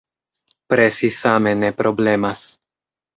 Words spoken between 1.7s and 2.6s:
problemas.